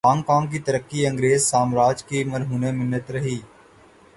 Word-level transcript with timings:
Hong 0.07 0.21
Kong 0.21 0.47
کی 0.47 0.59
ترقی 0.59 1.05
انگریز 1.07 1.43
سامراج 1.43 2.03
کی 2.03 2.23
مرہون 2.23 2.63
منت 2.77 3.11
رہی۔ 3.11 3.37